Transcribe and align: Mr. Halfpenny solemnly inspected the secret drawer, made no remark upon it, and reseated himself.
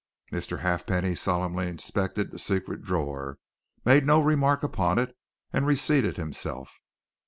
Mr. 0.31 0.61
Halfpenny 0.61 1.13
solemnly 1.13 1.67
inspected 1.67 2.31
the 2.31 2.39
secret 2.39 2.81
drawer, 2.81 3.37
made 3.85 4.03
no 4.03 4.19
remark 4.19 4.63
upon 4.63 4.97
it, 4.97 5.15
and 5.53 5.67
reseated 5.67 6.17
himself. 6.17 6.73